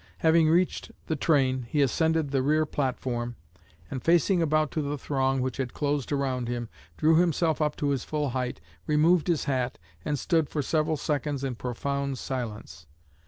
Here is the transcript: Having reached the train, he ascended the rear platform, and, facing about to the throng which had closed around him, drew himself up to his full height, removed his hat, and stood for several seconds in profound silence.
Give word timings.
Having 0.17 0.49
reached 0.49 0.89
the 1.05 1.15
train, 1.15 1.67
he 1.69 1.83
ascended 1.83 2.31
the 2.31 2.41
rear 2.41 2.65
platform, 2.65 3.35
and, 3.91 4.03
facing 4.03 4.41
about 4.41 4.71
to 4.71 4.81
the 4.81 4.97
throng 4.97 5.41
which 5.43 5.57
had 5.57 5.75
closed 5.75 6.11
around 6.11 6.47
him, 6.47 6.69
drew 6.97 7.17
himself 7.17 7.61
up 7.61 7.75
to 7.75 7.89
his 7.89 8.03
full 8.03 8.29
height, 8.31 8.59
removed 8.87 9.27
his 9.27 9.43
hat, 9.43 9.77
and 10.03 10.17
stood 10.17 10.49
for 10.49 10.63
several 10.63 10.97
seconds 10.97 11.43
in 11.43 11.53
profound 11.53 12.17
silence. 12.17 12.87